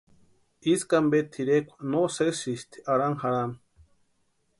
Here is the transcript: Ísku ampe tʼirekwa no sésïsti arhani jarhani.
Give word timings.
Ísku 0.71 0.93
ampe 0.99 1.19
tʼirekwa 1.31 1.75
no 1.91 2.01
sésïsti 2.15 2.77
arhani 2.91 3.19
jarhani. 3.21 3.55